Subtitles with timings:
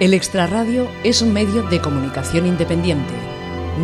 [0.00, 3.14] El Extrarradio es un medio de comunicación independiente.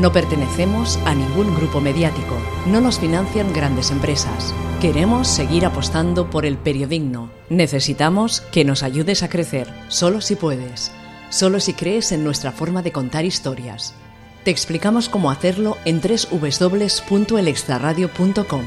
[0.00, 2.36] No pertenecemos a ningún grupo mediático.
[2.66, 4.52] No nos financian grandes empresas.
[4.80, 7.30] Queremos seguir apostando por el periodismo.
[7.48, 10.90] Necesitamos que nos ayudes a crecer, solo si puedes.
[11.28, 13.94] Solo si crees en nuestra forma de contar historias.
[14.42, 18.64] Te explicamos cómo hacerlo en www.elextraradio.com.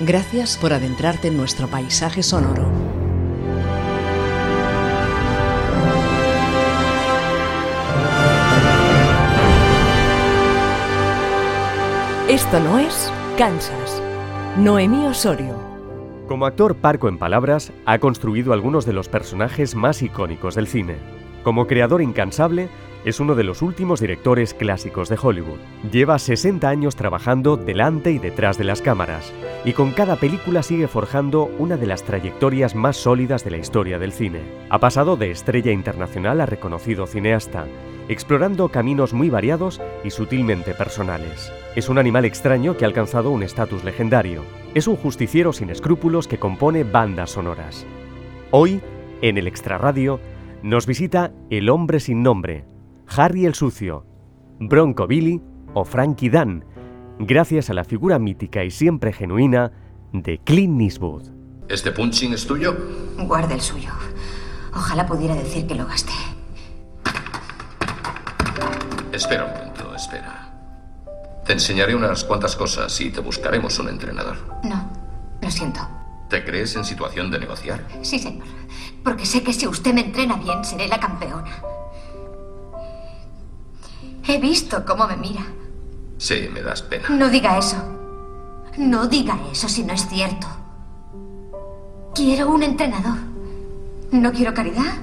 [0.00, 2.70] Gracias por adentrarte en nuestro paisaje sonoro.
[12.36, 14.02] Esto no es Kansas.
[14.58, 15.58] Noemí Osorio.
[16.28, 20.96] Como actor parco en palabras, ha construido algunos de los personajes más icónicos del cine.
[21.42, 22.68] Como creador incansable,
[23.06, 25.56] es uno de los últimos directores clásicos de Hollywood.
[25.90, 29.32] Lleva 60 años trabajando delante y detrás de las cámaras,
[29.64, 33.98] y con cada película sigue forjando una de las trayectorias más sólidas de la historia
[33.98, 34.42] del cine.
[34.68, 37.64] Ha pasado de estrella internacional a reconocido cineasta,
[38.10, 41.50] explorando caminos muy variados y sutilmente personales.
[41.76, 44.46] Es un animal extraño que ha alcanzado un estatus legendario.
[44.74, 47.84] Es un justiciero sin escrúpulos que compone bandas sonoras.
[48.50, 48.80] Hoy,
[49.20, 50.18] en el Extraradio,
[50.62, 52.64] nos visita el hombre sin nombre,
[53.14, 54.06] Harry el Sucio,
[54.58, 55.42] Bronco Billy
[55.74, 56.64] o Frankie Dan,
[57.18, 59.70] gracias a la figura mítica y siempre genuina
[60.14, 61.24] de Clint Eastwood.
[61.68, 62.74] ¿Este punching es tuyo?
[63.18, 63.90] Guarda el suyo.
[64.74, 66.14] Ojalá pudiera decir que lo gasté.
[69.12, 70.45] Espera un momento, espera.
[71.46, 74.36] Te enseñaré unas cuantas cosas y te buscaremos un entrenador.
[74.64, 74.90] No,
[75.40, 75.80] lo siento.
[76.28, 77.86] ¿Te crees en situación de negociar?
[78.02, 78.46] Sí, señor.
[79.04, 81.62] Porque sé que si usted me entrena bien, seré la campeona.
[84.26, 85.46] He visto cómo me mira.
[86.18, 87.08] Sí, me das pena.
[87.10, 87.76] No diga eso.
[88.76, 90.48] No diga eso si no es cierto.
[92.12, 93.18] Quiero un entrenador.
[94.10, 94.94] No quiero caridad,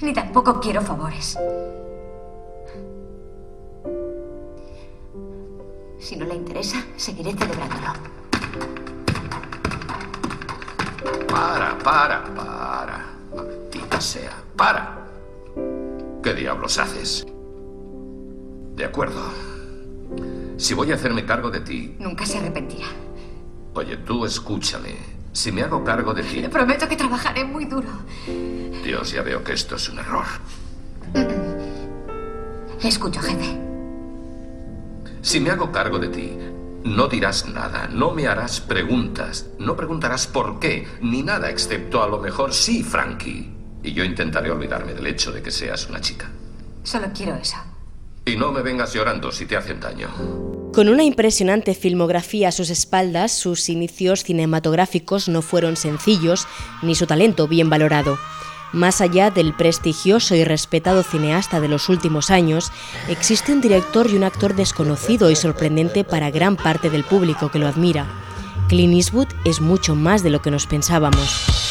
[0.00, 1.36] ni tampoco quiero favores.
[6.02, 7.92] Si no le interesa, seguiré celebrándolo.
[11.28, 13.06] Para, para, para.
[13.34, 14.32] Maldita sea.
[14.56, 15.06] Para.
[16.20, 17.24] ¿Qué diablos haces?
[18.74, 19.22] De acuerdo.
[20.56, 21.94] Si voy a hacerme cargo de ti...
[22.00, 22.86] Nunca se arrepentirá.
[23.74, 24.96] Oye, tú escúchame.
[25.32, 26.40] Si me hago cargo de ti...
[26.40, 27.88] Le prometo que trabajaré muy duro.
[28.82, 30.26] Dios, ya veo que esto es un error.
[31.14, 33.71] Le escucho, jefe.
[35.22, 36.32] Si me hago cargo de ti,
[36.82, 42.08] no dirás nada, no me harás preguntas, no preguntarás por qué, ni nada, excepto a
[42.08, 43.48] lo mejor sí, Frankie.
[43.84, 46.28] Y yo intentaré olvidarme del hecho de que seas una chica.
[46.82, 47.56] Solo quiero eso.
[48.24, 50.08] Y no me vengas llorando si te hacen daño.
[50.74, 56.48] Con una impresionante filmografía a sus espaldas, sus inicios cinematográficos no fueron sencillos,
[56.82, 58.18] ni su talento bien valorado.
[58.72, 62.72] Más allá del prestigioso y respetado cineasta de los últimos años,
[63.08, 67.58] existe un director y un actor desconocido y sorprendente para gran parte del público que
[67.58, 68.06] lo admira.
[68.68, 71.62] Clint Eastwood es mucho más de lo que nos pensábamos.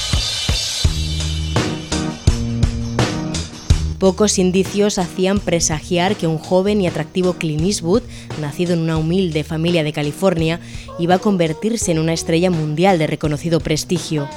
[3.98, 8.04] Pocos indicios hacían presagiar que un joven y atractivo Clint Eastwood,
[8.40, 10.60] nacido en una humilde familia de California,
[11.00, 14.28] iba a convertirse en una estrella mundial de reconocido prestigio.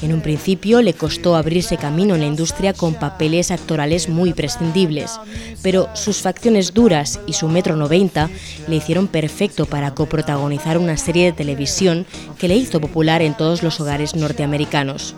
[0.00, 5.18] En un principio le costó abrirse camino en la industria con papeles actorales muy prescindibles,
[5.62, 8.30] pero sus facciones duras y su metro 90
[8.68, 12.06] le hicieron perfecto para coprotagonizar una serie de televisión
[12.38, 15.16] que le hizo popular en todos los hogares norteamericanos.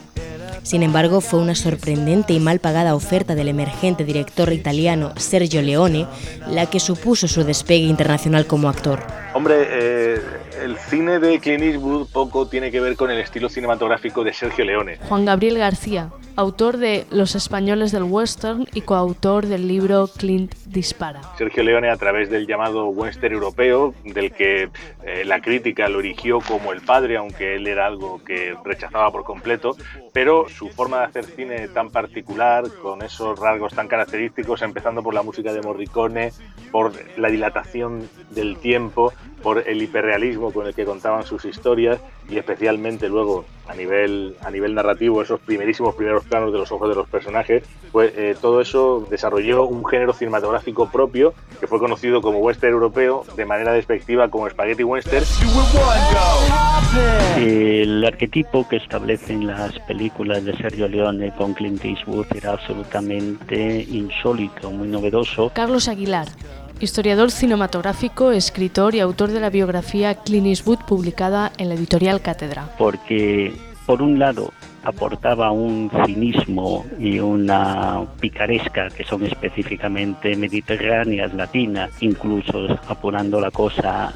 [0.63, 6.07] Sin embargo, fue una sorprendente y mal pagada oferta del emergente director italiano Sergio Leone
[6.49, 9.01] la que supuso su despegue internacional como actor.
[9.35, 10.21] Hombre, eh,
[10.63, 14.65] el cine de Clint Eastwood poco tiene que ver con el estilo cinematográfico de Sergio
[14.65, 14.99] Leone.
[15.09, 21.21] Juan Gabriel García, autor de Los españoles del western y coautor del libro Clint dispara.
[21.37, 24.71] Sergio Leone a través del llamado western europeo, del que
[25.05, 29.25] eh, la crítica lo erigió como el padre, aunque él era algo que rechazaba por
[29.25, 29.77] completo,
[30.13, 35.15] pero su forma de hacer cine tan particular, con esos rasgos tan característicos, empezando por
[35.15, 36.33] la música de Morricone,
[36.71, 39.13] por la dilatación del tiempo,
[39.43, 44.51] por el hiperrealismo con el que contaban sus historias y especialmente luego a nivel, a
[44.51, 48.61] nivel narrativo, esos primerísimos primeros planos de los ojos de los personajes, pues eh, todo
[48.61, 54.29] eso desarrolló un género cinematográfico propio que fue conocido como western europeo, de manera despectiva
[54.29, 55.25] como spaghetti western.
[57.37, 64.71] El arquetipo que establecen las películas de Sergio Leone con Clint Eastwood era absolutamente insólito,
[64.71, 65.51] muy novedoso.
[65.55, 66.27] Carlos Aguilar,
[66.81, 72.71] historiador cinematográfico, escritor y autor de la biografía Clint Eastwood publicada en la editorial Cátedra.
[72.79, 73.53] Porque,
[73.87, 82.67] por un lado, aportaba un cinismo y una picaresca que son específicamente mediterráneas, latinas, incluso
[82.89, 84.13] apurando la cosa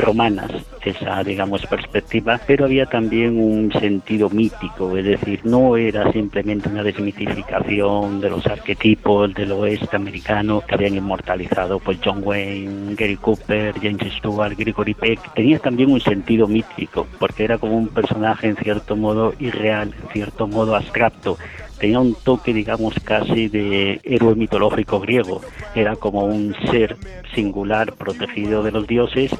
[0.00, 0.50] romanas
[0.84, 6.82] esa, digamos, perspectiva, pero había también un sentido mítico, es decir, no era simplemente una
[6.82, 13.74] desmitificación de los arquetipos del oeste americano que habían inmortalizado pues John Wayne, Gary Cooper,
[13.80, 18.56] James Stewart, Gregory Peck, tenía también un sentido mítico, porque era como un personaje en
[18.56, 21.36] cierto modo irreal, en cierto modo abstracto,
[21.78, 25.40] tenía un toque, digamos, casi de héroe mitológico griego.
[25.74, 26.96] Era como un ser
[27.34, 29.30] singular protegido de los dioses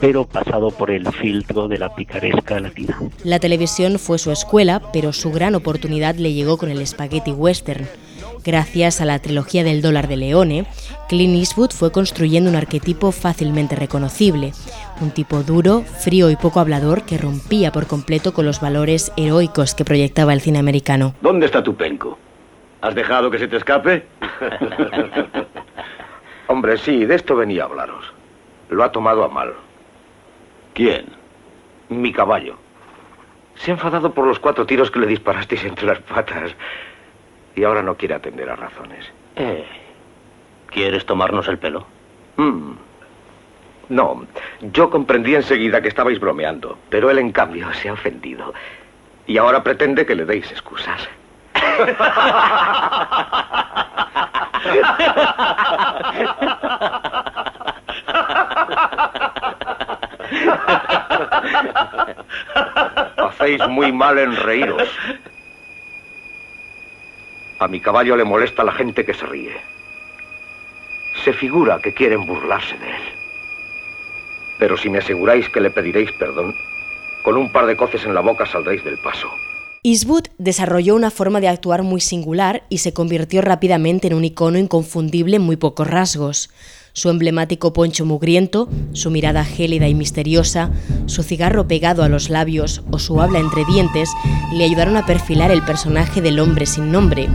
[0.00, 2.98] pero pasado por el filtro de la picaresca latina.
[3.22, 7.86] La televisión fue su escuela, pero su gran oportunidad le llegó con el spaghetti western.
[8.42, 10.66] Gracias a la trilogía del dólar de Leone,
[11.08, 14.52] Clint Eastwood fue construyendo un arquetipo fácilmente reconocible,
[15.02, 19.74] un tipo duro, frío y poco hablador que rompía por completo con los valores heroicos
[19.74, 21.14] que proyectaba el cine americano.
[21.20, 22.18] ¿Dónde está tu penco?
[22.80, 24.06] ¿Has dejado que se te escape?
[26.46, 28.06] Hombre, sí, de esto venía a hablaros.
[28.70, 29.52] Lo ha tomado a mal.
[30.74, 31.06] ¿Quién?
[31.88, 32.56] Mi caballo.
[33.56, 36.54] Se ha enfadado por los cuatro tiros que le disparasteis entre las patas.
[37.54, 39.10] Y ahora no quiere atender a razones.
[39.36, 39.66] Eh,
[40.68, 41.86] ¿Quieres tomarnos el pelo?
[42.36, 42.72] Mm.
[43.90, 44.24] No,
[44.60, 48.54] yo comprendí enseguida que estabais bromeando, pero él en cambio se ha ofendido.
[49.26, 51.08] Y ahora pretende que le deis excusas.
[63.16, 64.88] Hacéis muy mal en reíros.
[67.58, 69.56] A mi caballo le molesta la gente que se ríe.
[71.24, 73.02] Se figura que quieren burlarse de él.
[74.58, 76.54] Pero si me aseguráis que le pediréis perdón,
[77.22, 79.30] con un par de coces en la boca saldréis del paso.
[79.82, 84.58] Eastwood desarrolló una forma de actuar muy singular y se convirtió rápidamente en un icono
[84.58, 86.50] inconfundible en muy pocos rasgos.
[86.92, 90.70] Su emblemático poncho mugriento, su mirada gélida y misteriosa,
[91.06, 94.10] su cigarro pegado a los labios o su habla entre dientes
[94.52, 97.30] le ayudaron a perfilar el personaje del hombre sin nombre.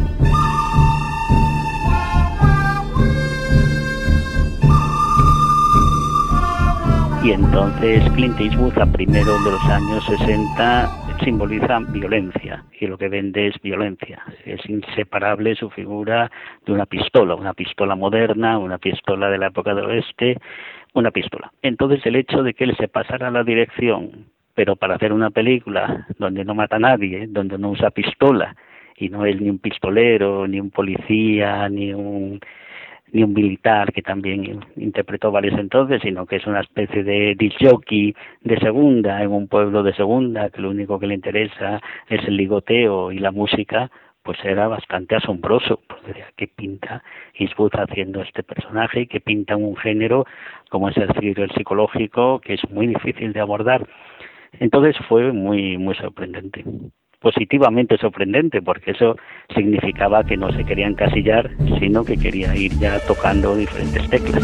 [7.23, 13.09] Y entonces Clint Eastwood a primeros de los años 60 simboliza violencia y lo que
[13.09, 14.21] vende es violencia.
[14.45, 16.31] Es inseparable su figura
[16.65, 20.37] de una pistola, una pistola moderna, una pistola de la época del oeste,
[20.93, 21.51] una pistola.
[21.61, 25.29] Entonces el hecho de que él se pasara a la dirección, pero para hacer una
[25.29, 28.55] película donde no mata a nadie, donde no usa pistola,
[28.97, 32.39] y no es ni un pistolero, ni un policía, ni un
[33.11, 38.15] ni un militar que también interpretó varios entonces, sino que es una especie de disjockey
[38.41, 42.37] de segunda en un pueblo de segunda, que lo único que le interesa es el
[42.37, 43.91] ligoteo y la música,
[44.23, 45.79] pues era bastante asombroso.
[45.87, 47.03] Pues ¿qué pinta
[47.35, 49.07] Eastwood haciendo este personaje?
[49.07, 50.25] ¿Qué pinta un género
[50.69, 53.87] como es el psicológico, que es muy difícil de abordar?
[54.59, 56.63] Entonces fue muy, muy sorprendente
[57.19, 59.15] positivamente sorprendente, porque eso
[59.53, 64.43] significaba que no se quería encasillar, sino que quería ir ya tocando diferentes teclas.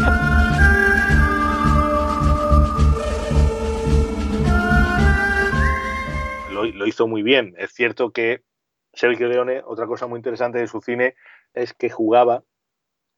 [6.52, 7.54] Lo, hizo muy bien.
[7.58, 8.42] Es cierto que
[8.92, 11.14] Sergio Leone, otra cosa muy interesante de su cine
[11.54, 12.44] es que jugaba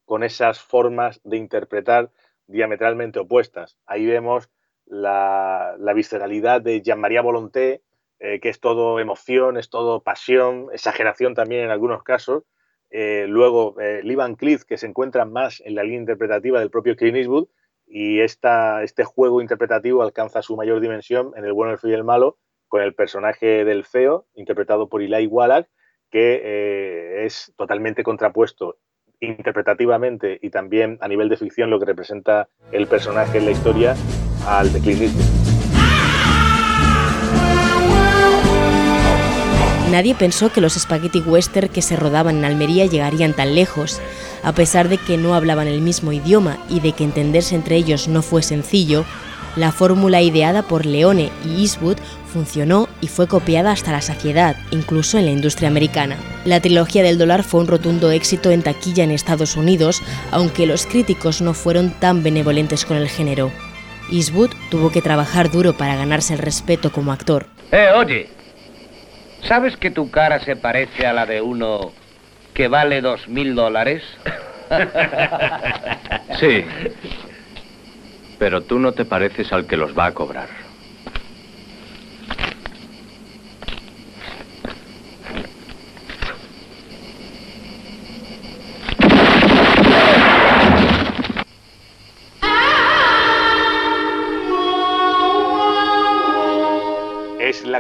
[0.05, 2.11] con esas formas de interpretar
[2.47, 3.79] diametralmente opuestas.
[3.87, 4.51] Ahí vemos
[4.87, 7.83] la, la visceralidad de Jean-Marie Volonté,
[8.21, 12.45] eh, que es todo emoción, es todo pasión, exageración también en algunos casos.
[12.91, 16.71] Eh, luego, eh, Lee Van Cleef, que se encuentra más en la línea interpretativa del
[16.71, 17.49] propio Clint Eastwood,
[17.87, 21.95] y esta, este juego interpretativo alcanza su mayor dimensión en El bueno, el feo y
[21.95, 25.67] el malo, con el personaje del feo, interpretado por Eli Wallach,
[26.11, 28.79] que es totalmente contrapuesto
[29.21, 33.95] interpretativamente y también a nivel de ficción lo que representa el personaje en la historia
[34.47, 35.44] al de Clint Eastwood.
[39.95, 44.01] Nadie pensó que los spaghetti western que se rodaban en Almería llegarían tan lejos.
[44.43, 48.09] A pesar de que no hablaban el mismo idioma y de que entenderse entre ellos
[48.09, 49.05] no fue sencillo,
[49.55, 51.99] la fórmula ideada por Leone y Eastwood
[52.33, 56.17] funcionó y fue copiada hasta la saciedad, incluso en la industria americana.
[56.45, 60.87] La trilogía del dólar fue un rotundo éxito en taquilla en Estados Unidos, aunque los
[60.87, 63.53] críticos no fueron tan benevolentes con el género.
[64.11, 67.47] Eastwood tuvo que trabajar duro para ganarse el respeto como actor.
[67.71, 68.34] Eh, oye,
[69.45, 71.93] ¿Sabes que tu cara se parece a la de uno
[72.55, 74.03] que vale dos mil dólares?
[76.41, 76.65] Sí.
[78.39, 80.49] Pero tú no te pareces al que los va a cobrar.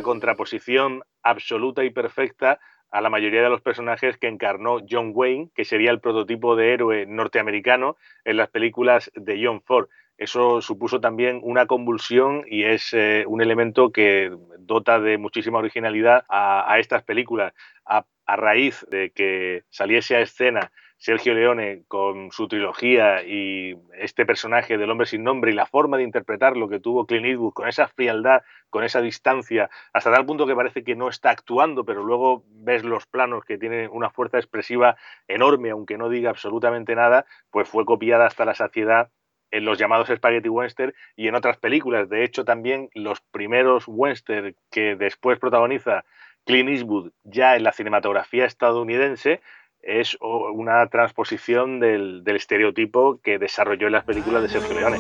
[0.05, 2.61] Contraposición absoluta y perfecta
[2.93, 6.73] a la mayoría de los personajes que encarnó John Wayne, que sería el prototipo de
[6.73, 9.89] héroe norteamericano en las películas de John Ford.
[10.17, 14.31] Eso supuso también una convulsión y es eh, un elemento que
[14.61, 17.53] dota de muchísima originalidad a, estas películas.
[17.85, 24.25] A, a, raíz de que saliese a escena Sergio Leone con su trilogía y este
[24.25, 27.53] personaje del hombre sin nombre y la forma de interpretar lo que tuvo Clint Eastwood
[27.53, 31.85] con esa frialdad, con esa distancia, hasta tal punto que parece que no está actuando,
[31.85, 34.97] pero luego ves los planos que tienen una fuerza expresiva
[35.29, 39.11] enorme, aunque no diga absolutamente nada, pues fue copiada hasta la saciedad
[39.51, 42.09] en los llamados spaghetti western y en otras películas.
[42.09, 46.05] De hecho, también los primeros western que después protagoniza
[46.45, 49.41] Clint Eastwood ya en la cinematografía estadounidense
[49.87, 54.99] es una transposición del, estereotipo que desarrolló en las películas de Sergio Leone.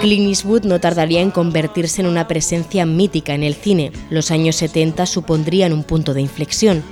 [0.00, 3.92] Clint Eastwood no tardaría en convertirse en una presencia mítica en el cine.
[4.10, 6.82] Los años 70 supondrían un punto de inflexión.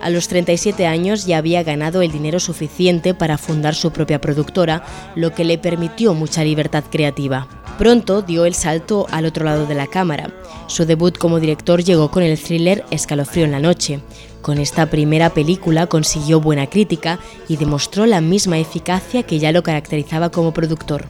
[0.00, 4.84] A los 37 años ya había ganado el dinero suficiente para fundar su propia productora,
[5.16, 7.48] lo que le permitió mucha libertad creativa.
[7.78, 10.32] Pronto dio el salto al otro lado de la cámara.
[10.66, 14.00] Su debut como director llegó con el thriller Escalofrío en la noche.
[14.42, 19.62] Con esta primera película consiguió buena crítica y demostró la misma eficacia que ya lo
[19.62, 21.04] caracterizaba como productor.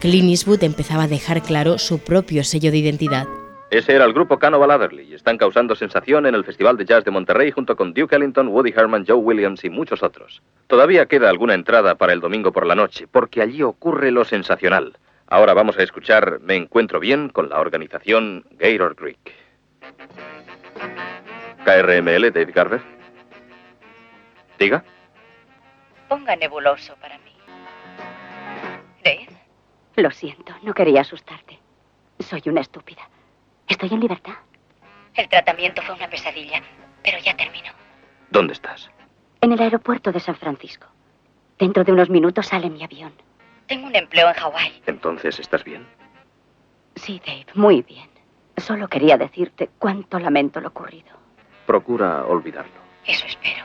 [0.00, 3.28] Clint Eastwood empezaba a dejar claro su propio sello de identidad.
[3.70, 7.04] Ese era el grupo Cannibal Adderley y están causando sensación en el Festival de Jazz
[7.04, 10.42] de Monterrey junto con Duke Ellington, Woody Herman, Joe Williams y muchos otros.
[10.66, 14.94] Todavía queda alguna entrada para el domingo por la noche, porque allí ocurre lo sensacional.
[15.32, 19.32] Ahora vamos a escuchar Me Encuentro Bien con la organización Gator Creek.
[21.64, 22.82] KRML, David Garber.
[24.58, 24.82] Diga.
[26.08, 27.32] Ponga nebuloso para mí.
[29.04, 29.28] Dave.
[29.94, 31.60] Lo siento, no quería asustarte.
[32.18, 33.08] Soy una estúpida.
[33.68, 34.34] Estoy en libertad.
[35.14, 36.60] El tratamiento fue una pesadilla,
[37.04, 37.70] pero ya terminó.
[38.30, 38.90] ¿Dónde estás?
[39.42, 40.88] En el aeropuerto de San Francisco.
[41.56, 43.12] Dentro de unos minutos sale mi avión.
[43.70, 44.82] Tengo un empleo en Hawái.
[44.86, 45.86] Entonces, ¿estás bien?
[46.96, 48.08] Sí, Dave, muy bien.
[48.56, 51.10] Solo quería decirte cuánto lamento lo ocurrido.
[51.66, 52.80] Procura olvidarlo.
[53.06, 53.64] Eso espero.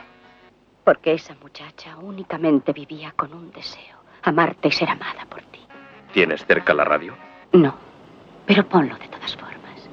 [0.84, 3.96] Porque esa muchacha únicamente vivía con un deseo.
[4.22, 5.58] Amarte y ser amada por ti.
[6.12, 7.16] ¿Tienes cerca la radio?
[7.52, 7.74] No,
[8.46, 9.90] pero ponlo de todas formas.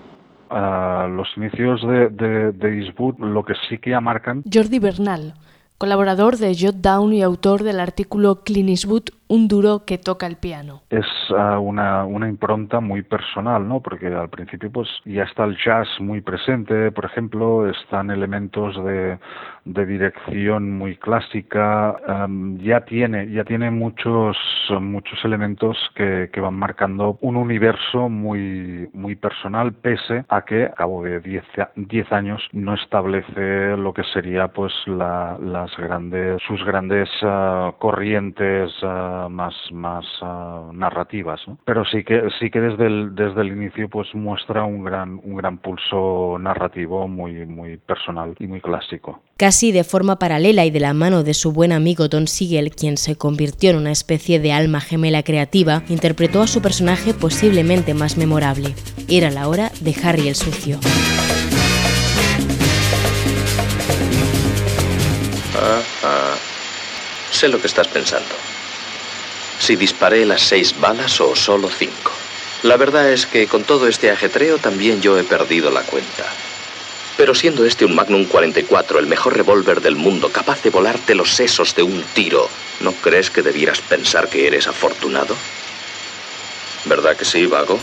[0.52, 4.44] A los inicios de, de, de Eastwood lo que sí que ya marcan...
[4.44, 5.34] Jordi Bernal,
[5.80, 10.36] colaborador de Jot Down y autor del artículo Clint Eastwood un duro que toca el
[10.36, 10.84] piano.
[10.92, 13.80] Es uh, una, una, impronta muy personal, ¿no?
[13.80, 19.18] Porque al principio pues ya está el jazz muy presente, por ejemplo, están elementos de,
[19.66, 24.38] de dirección muy clásica, um, ya tiene, ya tiene muchos,
[24.80, 30.74] muchos elementos que, que, van marcando un universo muy, muy personal, pese a que a
[30.74, 31.22] cabo de
[31.76, 38.72] 10 años no establece lo que sería pues la, las grandes, sus grandes uh, corrientes
[38.84, 41.42] uh, más, más ah, narrativas.
[41.66, 45.36] Pero sí que, sí que desde el, desde el inicio pues muestra un gran, un
[45.36, 49.22] gran pulso narrativo muy, muy personal y muy clásico.
[49.38, 52.98] Casi de forma paralela y de la mano de su buen amigo Don Siegel, quien
[52.98, 58.18] se convirtió en una especie de alma gemela creativa, interpretó a su personaje posiblemente más
[58.18, 58.76] memorable.
[59.10, 60.80] Era la hora de Harry el Sucio.
[65.56, 66.36] Ah, ah.
[67.32, 68.53] Sé lo que estás pensando
[69.64, 72.12] si disparé las seis balas o solo cinco.
[72.64, 76.26] La verdad es que con todo este ajetreo también yo he perdido la cuenta.
[77.16, 81.34] Pero siendo este un Magnum 44, el mejor revólver del mundo, capaz de volarte los
[81.34, 82.50] sesos de un tiro,
[82.82, 85.36] ¿no crees que debieras pensar que eres afortunado?
[86.86, 87.80] ¿Verdad que sí, vago?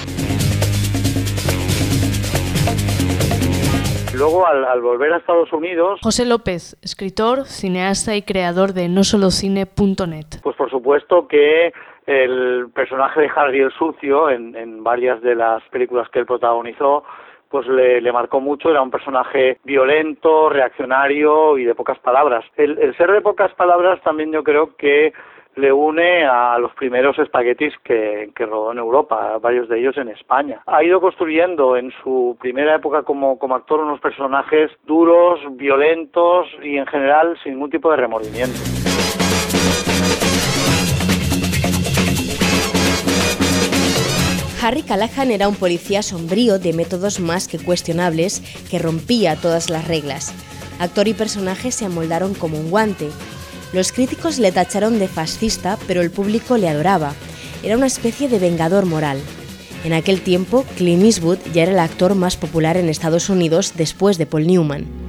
[4.20, 5.98] Luego, al, volver a Estados Unidos...
[6.02, 10.26] José López, escritor, cineasta y creador de nosolocine.net.
[10.42, 11.72] Pues por supuesto que
[12.04, 17.02] el personaje de Harry el Sucio, en, varias de las películas que él protagonizó,
[17.48, 22.44] pues le, marcó mucho, era un personaje violento, reaccionario y de pocas palabras.
[22.56, 25.14] el, ser de pocas palabras también yo creo que
[25.56, 30.08] le une a los primeros espaguetis que, que, rodó en Europa, varios de ellos en
[30.08, 30.62] España.
[30.66, 36.76] Ha ido construyendo en su primera época como, como actor unos personajes duros, violentos y
[36.76, 38.58] en general sin ningún tipo de remordimiento.
[44.62, 49.88] Harry Callahan era un policía sombrío de métodos más que cuestionables que rompía todas las
[49.88, 50.34] reglas.
[50.78, 53.08] Actor y personaje se amoldaron como un guante
[53.72, 57.14] Los críticos le tacharon de fascista, pero el público le adoraba.
[57.62, 59.20] Era una especie de vengador moral.
[59.84, 64.18] En aquel tiempo, Clint Eastwood ya era el actor más popular en Estados Unidos después
[64.18, 64.99] de Paul Newman.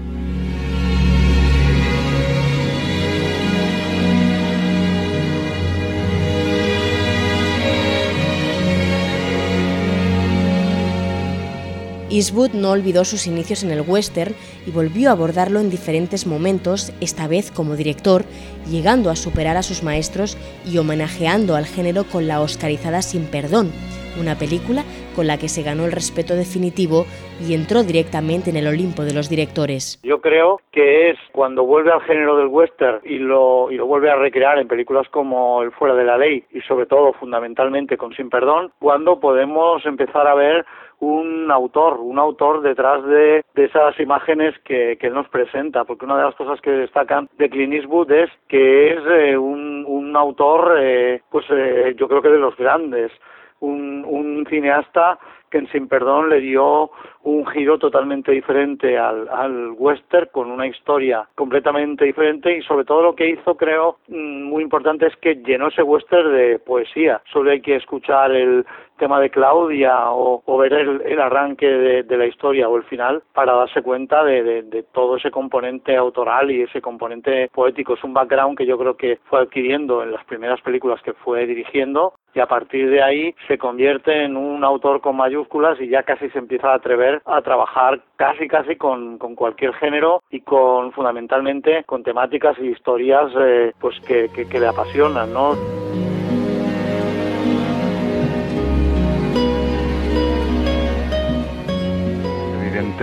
[12.12, 14.36] Eastwood no olvidó sus inicios en el western
[14.68, 18.24] y volvió a abordarlo en diferentes momentos, esta vez como director,
[18.70, 23.72] llegando a superar a sus maestros y homenajeando al género con la oscarizada Sin Perdón,
[24.20, 24.84] una película
[25.16, 27.06] con la que se ganó el respeto definitivo
[27.48, 30.00] y entró directamente en el Olimpo de los directores.
[30.04, 34.10] Yo creo que es cuando vuelve al género del western y lo, y lo vuelve
[34.10, 38.14] a recrear en películas como El Fuera de la Ley y sobre todo fundamentalmente con
[38.14, 40.66] Sin Perdón, cuando podemos empezar a ver
[41.02, 46.24] un autor, un autor detrás de, esas imágenes que, él nos presenta, porque una de
[46.24, 51.22] las cosas que destacan de Clint Eastwood es que es eh, un, un, autor, eh,
[51.30, 53.12] pues eh, yo creo que de los grandes,
[53.60, 55.20] un, un cineasta
[55.52, 56.92] que en Sin Perdón le dio
[57.24, 63.04] un giro totalmente diferente al, al western con una historia completamente diferente y sobre todo
[63.04, 67.22] lo que hizo creo mm, muy importante es que llenó ese western de poesía.
[67.32, 68.66] Solo hay que escuchar el
[69.02, 73.82] tema de Claudia o, ver el, arranque de, la historia o el final para darse
[73.82, 77.96] cuenta de, todo ese componente autoral y ese componente poético.
[77.96, 81.48] Es un background que yo creo que fue adquiriendo en las primeras películas que fue
[81.48, 86.04] dirigiendo y a partir de ahí se convierte en un autor con mayúsculas y ya
[86.04, 91.84] casi se empieza a atrever a trabajar casi casi con, cualquier género y con fundamentalmente
[91.86, 96.11] con temáticas y historias eh, pues que, que le apasionan, ¿no?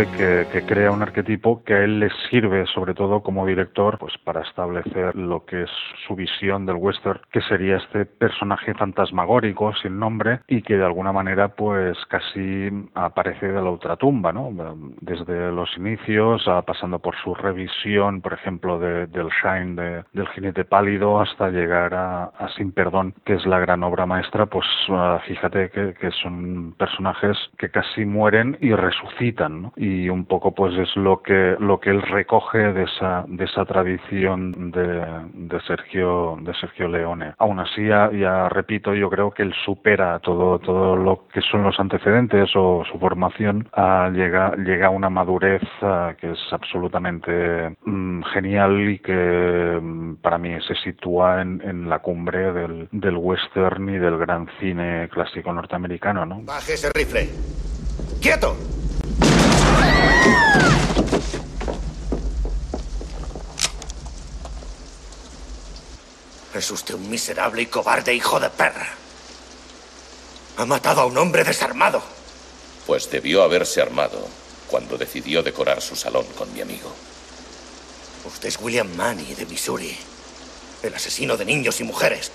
[0.06, 4.42] Que, crea un arquetipo que a él le sirve, sobre todo como director, pues para
[4.42, 5.70] establecer lo que es
[6.06, 11.12] su visión del western, que sería este personaje fantasmagórico, sin nombre, y que de alguna
[11.12, 14.50] manera, pues casi aparece de la ultratumba, ¿no?
[15.00, 21.50] Desde los inicios, pasando por su revisión, por ejemplo, del Shine del jinete pálido, hasta
[21.50, 26.10] llegar a, Sin Perdón, que es la gran obra maestra, pues ah, fíjate que, que
[26.22, 29.72] son personajes que casi mueren y resucitan, ¿no?
[29.76, 33.64] y un poco pues es lo que lo que él recoge de esa de esa
[33.64, 37.34] tradición de, de Sergio de Sergio Leone.
[37.38, 41.78] Aún así ya, repito yo creo que él supera todo todo lo que son los
[41.80, 43.68] antecedentes o su formación
[44.12, 45.62] llega llega a una madurez
[46.18, 52.00] que es absolutamente mm, genial y que mm, para mí se sitúa en, en la
[52.00, 56.42] cumbre del, del western y del gran cine clásico norteamericano ¿no?
[56.42, 57.28] baje ese rifle.
[58.20, 58.56] Quieto
[66.54, 68.88] es usted un miserable y cobarde hijo de perra.
[70.56, 72.02] Ha matado a un hombre desarmado.
[72.86, 74.26] Pues debió haberse armado
[74.68, 76.92] cuando decidió decorar su salón con mi amigo.
[78.24, 79.96] Usted es William Manny de Missouri,
[80.82, 82.30] el asesino de niños y mujeres.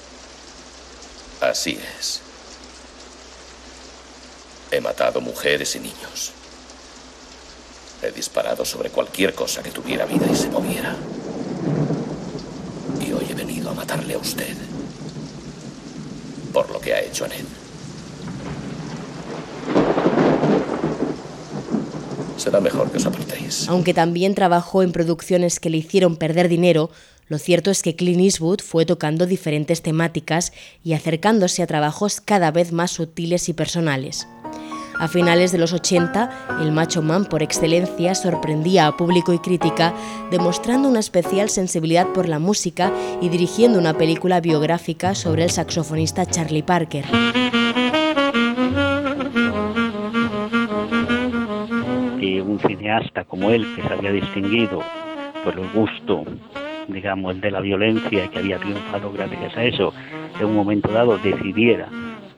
[1.42, 2.22] Así es.
[4.72, 6.32] He matado mujeres y niños.
[8.02, 10.96] He disparado sobre cualquier cosa que tuviera vida y se moviera.
[13.00, 14.58] Y hoy he venido a a.
[16.52, 17.46] Por lo que ha hecho en él.
[22.38, 23.70] Será mejor que os apartéis.
[23.70, 26.90] Aunque también trabajó en producciones que le hicieron perder dinero,
[27.28, 30.52] lo cierto es que Clint Eastwood fue tocando diferentes temáticas
[30.84, 34.28] y acercándose a trabajos cada vez más sutiles y personales.
[35.00, 39.94] A finales de los 80, el macho man por excelencia sorprendía a público y crítica,
[40.32, 46.26] demostrando una especial sensibilidad por la música y dirigiendo una película biográfica sobre el saxofonista
[46.26, 47.06] Charlie Parker.
[52.20, 54.82] Y un cineasta como él, que se había distinguido
[55.44, 56.24] por el gusto
[56.88, 59.94] digamos, de la violencia que había triunfado gracias a eso,
[60.38, 61.88] en un momento dado decidiera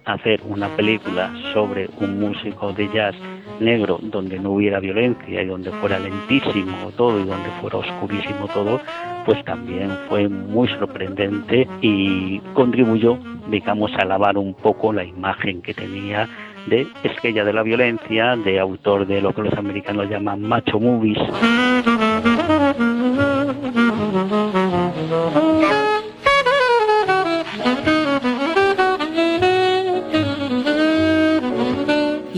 [0.05, 3.15] hacer una película sobre un músico de jazz
[3.59, 8.79] negro donde no hubiera violencia y donde fuera lentísimo todo y donde fuera oscurísimo todo,
[9.25, 13.17] pues también fue muy sorprendente y contribuyó,
[13.49, 16.29] digamos, a lavar un poco la imagen que tenía
[16.67, 21.19] de esquella de la violencia, de autor de lo que los americanos llaman macho movies.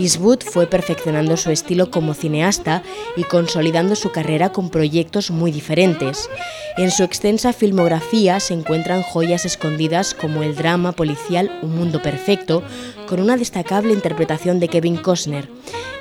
[0.08, 2.82] Eastwood fue perfeccionando su estilo como cineasta
[3.14, 6.30] y consolidando su carrera con proyectos muy diferentes.
[6.78, 12.62] En su extensa filmografía se encuentran joyas escondidas como el drama policial Un Mundo Perfecto,
[13.06, 15.46] con una destacable interpretación de Kevin Costner,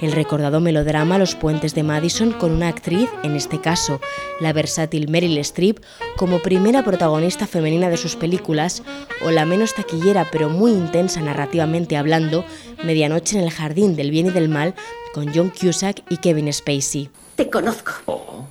[0.02, 4.00] el recordado melodrama Los Puentes de Madison con una actriz, en este caso
[4.40, 5.80] la versátil Meryl Streep,
[6.16, 8.84] como primera protagonista femenina de sus películas,
[9.26, 12.46] o la menos taquillera pero muy intensa narrativamente hablando,
[12.84, 14.76] Medianoche en el Jardín del Bien y del Mal,
[15.14, 17.10] con John Cusack y Kevin Spacey.
[17.36, 17.92] Te conozco.
[18.06, 18.46] Oh.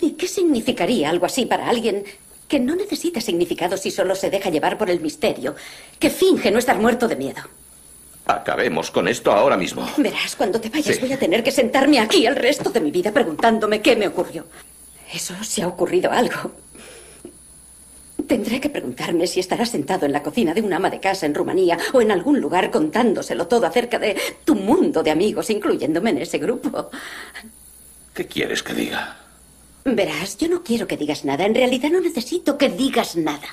[0.00, 2.04] ¿Y qué significaría algo así para alguien
[2.48, 5.54] que no necesita significado si solo se deja llevar por el misterio,
[5.98, 7.40] que finge no estar muerto de miedo?
[8.26, 9.88] Acabemos con esto ahora mismo.
[9.96, 13.12] Verás, cuando te vayas voy a tener que sentarme aquí el resto de mi vida
[13.12, 14.46] preguntándome qué me ocurrió.
[15.12, 16.50] Eso si ha ocurrido algo.
[18.26, 21.34] Tendré que preguntarme si estarás sentado en la cocina de una ama de casa en
[21.34, 26.18] Rumanía o en algún lugar contándoselo todo acerca de tu mundo de amigos, incluyéndome en
[26.18, 26.90] ese grupo.
[28.12, 29.18] ¿Qué quieres que diga?
[29.84, 31.46] Verás, yo no quiero que digas nada.
[31.46, 33.46] En realidad no necesito que digas nada.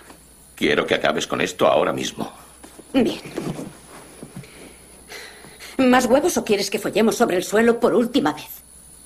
[0.55, 2.31] Quiero que acabes con esto ahora mismo.
[2.91, 3.19] Bien.
[5.77, 8.45] ¿Más huevos o quieres que follemos sobre el suelo por última vez?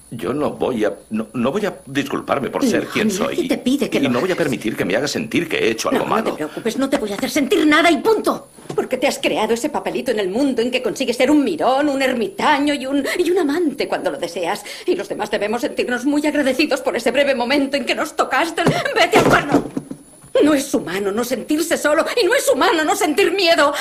[0.09, 0.93] Yo no voy a.
[1.09, 3.47] No, no voy a disculparme por ser No, quien soy.
[3.47, 5.71] te pide que y lo no voy a permitir que me hagas sentir que he
[5.71, 6.35] hecho algo No, no te malo.
[6.35, 8.47] preocupes, no te voy a hacer sentir nada y punto.
[8.73, 11.89] Porque te has creado ese papelito en el mundo en que consigues ser un mirón,
[11.89, 14.63] un ermitaño y un, y un amante cuando lo deseas.
[14.85, 18.63] Y los demás debemos sentirnos muy agradecidos por ese breve momento en que nos tocaste.
[18.95, 19.63] ¡Vete al cuerno!
[20.43, 23.73] No es humano no sentirse solo y no es humano no sentir miedo.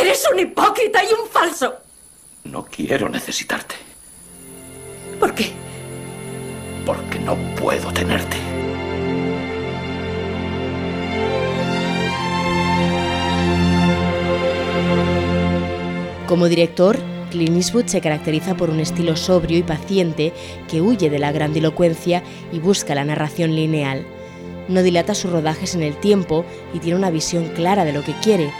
[0.00, 1.74] Eres un hipócrita y un falso.
[2.50, 3.74] No quiero necesitarte.
[5.20, 5.50] ¿Por qué?
[6.86, 8.38] Porque no puedo tenerte.
[16.26, 16.98] Como director,
[17.30, 20.32] Clint Eastwood se caracteriza por un estilo sobrio y paciente
[20.70, 24.06] que huye de la grandilocuencia y busca la narración lineal.
[24.68, 28.14] No dilata sus rodajes en el tiempo y tiene una visión clara de lo que
[28.22, 28.50] quiere.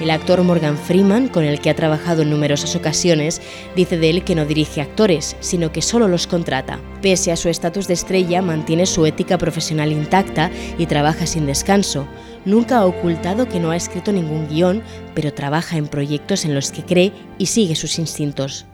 [0.00, 3.42] El actor Morgan Freeman, con el que ha trabajado en numerosas ocasiones,
[3.76, 6.80] dice de él que no dirige actores, sino que solo los contrata.
[7.02, 12.06] Pese a su estatus de estrella, mantiene su ética profesional intacta y trabaja sin descanso.
[12.46, 14.82] Nunca ha ocultado que no ha escrito ningún guion,
[15.14, 18.64] pero trabaja en proyectos en los que cree y sigue sus instintos.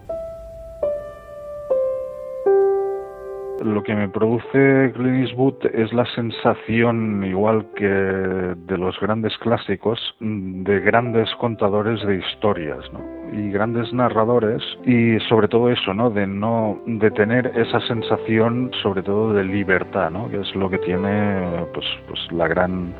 [3.67, 9.99] Lo que me produce Clint Eastwood es la sensación, igual que de los grandes clásicos,
[10.21, 13.01] de grandes contadores de historias, ¿no?
[13.33, 16.11] Y grandes narradores, y sobre todo eso, ¿no?
[16.11, 20.31] De no, de tener esa sensación, sobre todo de libertad, ¿no?
[20.31, 22.95] Que es lo que tiene, pues, pues la gran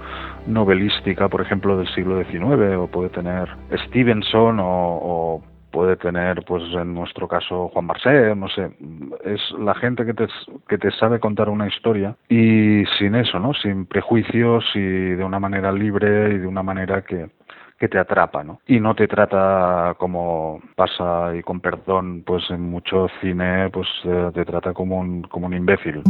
[0.49, 3.49] novelística, por ejemplo, del siglo XIX, o puede tener
[3.87, 5.43] Stevenson o, o
[5.77, 8.71] puede tener, pues en nuestro caso, Juan Marcet, no sé,
[9.27, 10.27] es la gente que te,
[10.67, 13.53] que te sabe contar una historia y sin eso, ¿no?
[13.53, 17.29] Sin prejuicios y de una manera libre y de una manera que,
[17.79, 18.61] que te atrapa, ¿no?
[18.67, 23.87] Y no te trata como pasa, y con perdón, pues en mucho cine, pues
[24.33, 26.03] te trata como un, como un imbécil.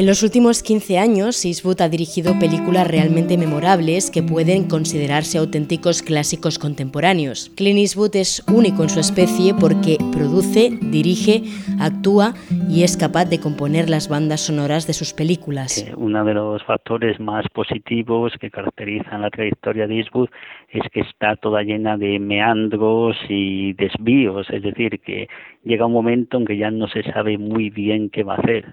[0.00, 6.00] En los últimos 15 años, Eastwood ha dirigido películas realmente memorables que pueden considerarse auténticos
[6.00, 7.52] clásicos contemporáneos.
[7.54, 11.42] Clint Eastwood es único en su especie porque produce, dirige,
[11.78, 12.32] actúa
[12.66, 15.84] y es capaz de componer las bandas sonoras de sus películas.
[15.98, 20.30] Uno de los factores más positivos que caracterizan la trayectoria de Eastwood
[20.70, 25.28] es que está toda llena de meandros y desvíos, es decir, que
[25.62, 28.64] llega un momento en que ya no se sabe muy bien qué va a hacer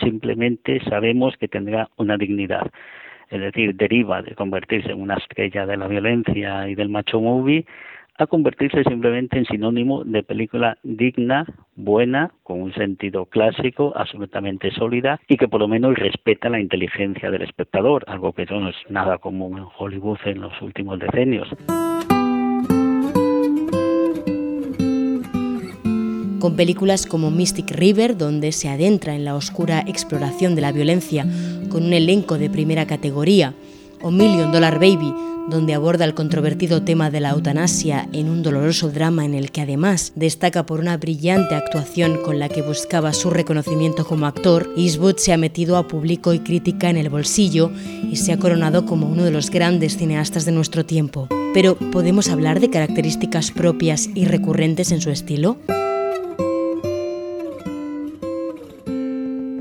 [0.00, 2.70] simplemente sabemos que tendrá una dignidad.
[3.30, 7.64] Es decir, deriva de convertirse en una estrella de la violencia y del macho movie
[8.16, 15.20] a convertirse simplemente en sinónimo de película digna, buena, con un sentido clásico, absolutamente sólida
[15.26, 19.18] y que por lo menos respeta la inteligencia del espectador, algo que no es nada
[19.18, 21.48] común en Hollywood en los últimos decenios.
[26.44, 31.26] Con películas como Mystic River, donde se adentra en la oscura exploración de la violencia
[31.70, 33.54] con un elenco de primera categoría,
[34.02, 35.14] o Million Dollar Baby,
[35.48, 39.62] donde aborda el controvertido tema de la eutanasia en un doloroso drama en el que
[39.62, 45.16] además destaca por una brillante actuación con la que buscaba su reconocimiento como actor, Eastwood
[45.16, 47.70] se ha metido a público y crítica en el bolsillo
[48.12, 51.26] y se ha coronado como uno de los grandes cineastas de nuestro tiempo.
[51.54, 55.56] Pero, ¿podemos hablar de características propias y recurrentes en su estilo?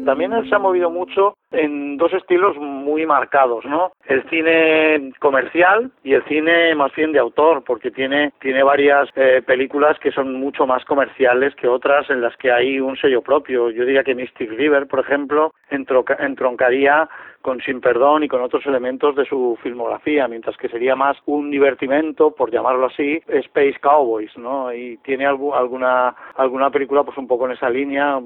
[0.05, 3.91] También se ha movido mucho en dos estilos muy marcados, ¿no?
[4.05, 9.41] El cine comercial y el cine más bien de autor, porque tiene, tiene varias eh,
[9.45, 13.69] películas que son mucho más comerciales que otras en las que hay un sello propio.
[13.69, 17.07] Yo diría que Mystic River, por ejemplo, entroncaría
[17.41, 21.51] con Sin Perdón y con otros elementos de su filmografía, mientras que sería más un
[21.51, 24.73] divertimento, por llamarlo así, Space Cowboys, ¿no?
[24.73, 28.19] Y tiene alguna, alguna película pues un poco en esa línea,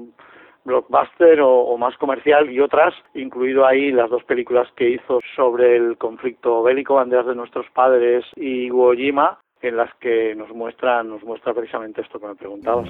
[0.68, 5.96] blockbuster o, más comercial y otras, incluido ahí las dos películas que hizo sobre el
[5.98, 11.24] conflicto bélico, Banderas de nuestros padres y Iwo Jima, en las que nos muestra, nos
[11.24, 12.88] muestra precisamente esto que me preguntabas.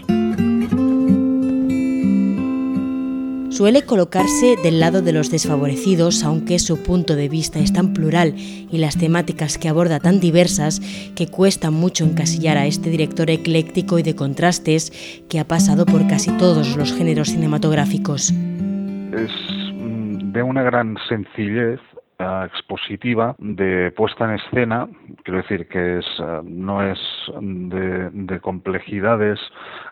[3.58, 8.34] Suele colocarse del lado de los desfavorecidos, aunque su punto de vista es tan plural
[8.36, 10.78] y las temáticas que aborda tan diversas
[11.16, 14.92] que cuesta mucho encasillar a este director ecléctico y de contrastes
[15.28, 18.30] que ha pasado por casi todos los géneros cinematográficos.
[18.30, 19.32] Es
[19.74, 21.80] mm, de una gran sencillez
[22.18, 24.88] expositiva de puesta en escena,
[25.22, 26.98] quiero decir que es, eh, no es
[27.40, 29.38] de, complejidades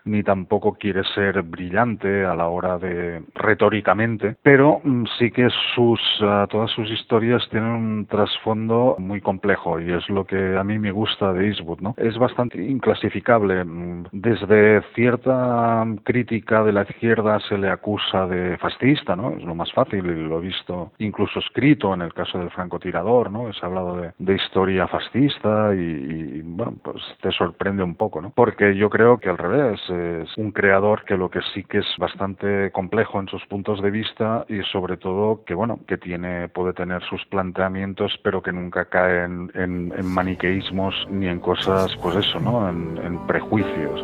[0.07, 5.99] ni tampoco quiere ser brillante a la hora de retóricamente, pero mm, sí que sus
[6.21, 10.79] eh, todas sus historias tienen un trasfondo muy complejo y es lo que a mí
[10.79, 11.95] me gusta de Eastwood, ¿no?
[11.97, 13.63] Es bastante inclasificable.
[13.63, 19.31] Mm, desde cierta crítica de la izquierda se le acusa de fascista, ¿no?
[19.31, 23.31] Es lo más fácil y lo he visto incluso escrito en el caso del francotirador,
[23.31, 23.51] ¿no?
[23.53, 28.31] Se ha hablado de, historia fascista y, bueno, pues te sorprende un poco, ¿no?
[28.35, 31.85] Porque yo creo que al revés, es un creador que lo que sí que es
[31.97, 36.73] bastante complejo en sus puntos de vista y sobre todo que, bueno, que tiene, puede
[36.73, 42.69] tener sus planteamientos, pero que nunca cae en, maniqueísmos ni en cosas, pues eso, ¿no?
[42.69, 44.03] En, en prejuicios.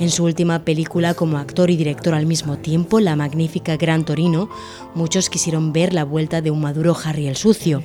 [0.00, 4.50] En su última película como actor y director al mismo tiempo, la magnífica Gran Torino,
[4.94, 7.82] muchos quisieron ver la vuelta de un maduro Harry el Sucio,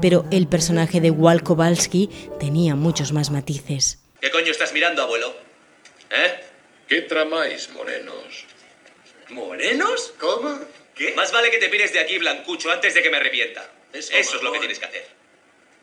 [0.00, 3.98] pero el personaje de Walt Kowalski tenía muchos más matices.
[4.20, 5.34] ¿Qué coño estás mirando, abuelo?
[6.10, 6.40] ¿Eh?
[6.86, 8.46] ¿Qué tramáis, morenos?
[9.30, 10.14] ¿Morenos?
[10.18, 10.60] ¿Cómo?
[10.94, 11.12] ¿Qué?
[11.14, 13.68] Más vale que te pires de aquí, Blancucho, antes de que me arrepienta.
[13.92, 15.06] Eso, Eso es lo que tienes que hacer.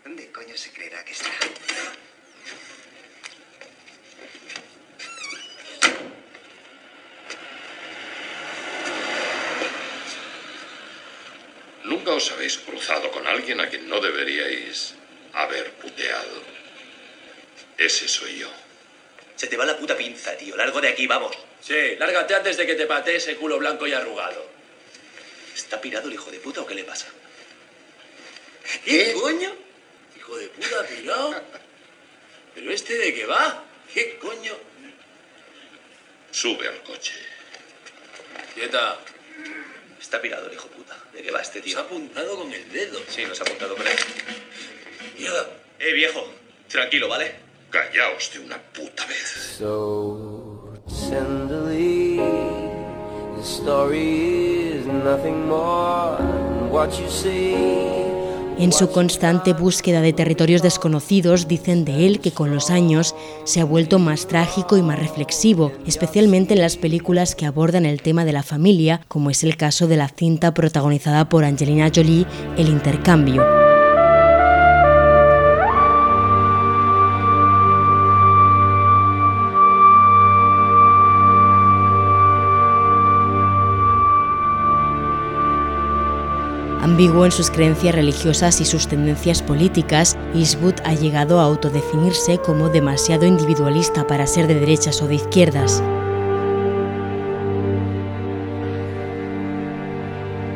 [0.04, 1.30] ¿Dónde coño se creerá que está?
[12.06, 14.94] Nunca os habéis cruzado con alguien a quien no deberíais
[15.34, 16.38] haber puteado.
[17.80, 18.52] Ese soy yo.
[19.36, 20.56] Se te va la puta pinza, tío.
[20.56, 21.36] Largo de aquí, vamos.
[21.60, 24.48] Sí, lárgate antes de que te patee ese culo blanco y arrugado.
[25.56, 27.08] ¿Está pirado el hijo de puta o qué le pasa?
[28.86, 29.56] ¿Qué, coño?
[30.16, 31.42] ¿Hijo de puta pirado?
[32.54, 33.64] ¿Pero este de qué va?
[33.92, 34.56] ¿Qué coño?
[36.30, 37.16] Sube al coche.
[38.54, 39.00] Quieta.
[40.06, 40.96] Está pirado el hijo puta.
[41.14, 41.74] ¿De qué va este tío?
[41.74, 43.00] Se ha apuntado con el dedo.
[43.10, 43.98] Sí, nos ha apuntado con él.
[45.18, 45.50] Mierda.
[45.80, 46.28] Eh, viejo.
[46.70, 47.34] Tranquilo, ¿vale?
[47.72, 49.56] Callaos de una puta vez.
[49.58, 50.76] So
[51.10, 58.05] tenderly, the story is nothing more than what you see.
[58.58, 63.14] En su constante búsqueda de territorios desconocidos, dicen de él que con los años
[63.44, 68.02] se ha vuelto más trágico y más reflexivo, especialmente en las películas que abordan el
[68.02, 72.26] tema de la familia, como es el caso de la cinta protagonizada por Angelina Jolie,
[72.58, 73.65] El intercambio.
[86.86, 92.70] Ambiguo en sus creencias religiosas y sus tendencias políticas, Eastwood ha llegado a autodefinirse como
[92.70, 95.84] demasiado individualista para ser de derechas o de izquierdas.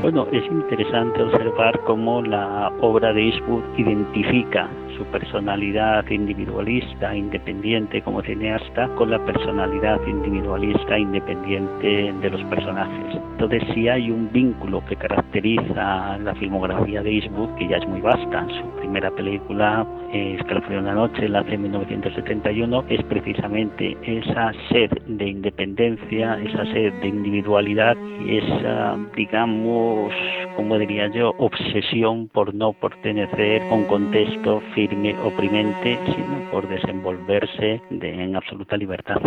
[0.04, 8.22] Bueno, es interesante observar cómo la obra de Eastwood identifica su personalidad individualista, independiente como
[8.22, 13.16] cineasta, con la personalidad individualista, independiente de los personajes.
[13.32, 18.02] Entonces sí hay un vínculo que caracteriza la filmografía de Eastwood, que ya es muy
[18.02, 18.46] vasta.
[18.50, 25.28] Su primera película, Escalofrío en la noche, la de 1971, es precisamente esa sed de
[25.28, 30.12] independencia, esa sed de individualidad y esa, digamos,
[30.60, 38.36] como diría yo, obsesión por no pertenecer un contexto firme, oprimente, sino por desenvolverse en
[38.36, 39.22] absoluta libertad.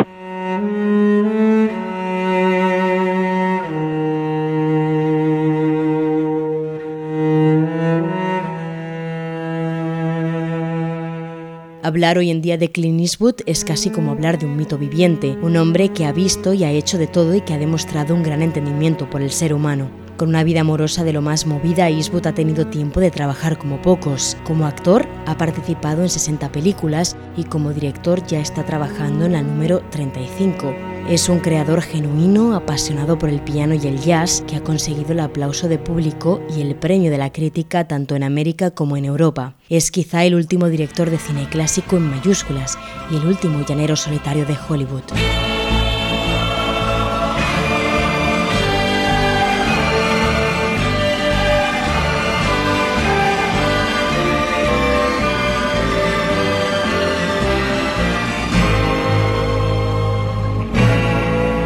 [11.83, 15.39] Hablar hoy en día de Clint Eastwood es casi como hablar de un mito viviente,
[15.41, 18.23] un hombre que ha visto y ha hecho de todo y que ha demostrado un
[18.23, 20.02] gran entendimiento por el ser humano.
[20.23, 23.83] Con una vida amorosa de lo más movida, Eastwood ha tenido tiempo de trabajar como
[23.83, 24.37] pocos.
[24.45, 29.43] Como actor, ha participado en 60 películas y como director ya está trabajando en la
[29.43, 30.73] número 35.
[31.09, 35.19] Es un creador genuino, apasionado por el piano y el jazz, que ha conseguido el
[35.19, 39.57] aplauso de público y el premio de la crítica tanto en América como en Europa.
[39.69, 42.79] Es quizá el último director de cine clásico en mayúsculas
[43.11, 45.03] y el último llanero solitario de Hollywood.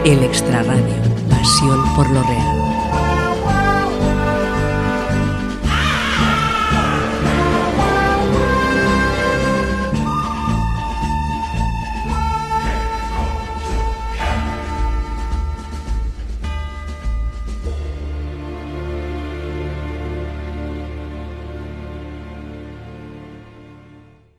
[0.07, 0.95] El extrarradio,
[1.29, 2.56] pasión por lo real.